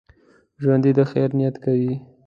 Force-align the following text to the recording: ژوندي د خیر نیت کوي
ژوندي 0.61 0.91
د 0.97 0.99
خیر 1.11 1.29
نیت 1.37 1.55
کوي 1.63 1.93